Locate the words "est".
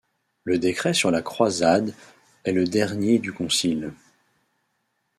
2.43-2.53